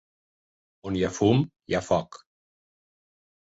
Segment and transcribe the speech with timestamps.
[0.91, 2.21] On hi ha fum, hi ha foc.